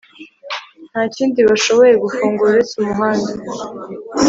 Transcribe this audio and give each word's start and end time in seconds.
Nta 0.89 1.01
kindi 1.15 1.39
bashoboye 1.49 1.93
gufungura 2.03 2.47
uretse 2.51 2.73
umuhanda 2.81 3.31